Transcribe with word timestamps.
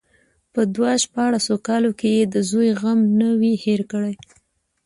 په 0.53 0.61
دو 0.75 0.83
شپاړسو 1.03 1.55
کالو 1.67 1.91
کې 1.99 2.09
يې 2.17 2.23
د 2.33 2.35
زوى 2.49 2.69
غم 2.81 2.99
نه 3.19 3.29
وي 3.39 3.53
هېر 3.65 3.81
کړى. 3.91 4.13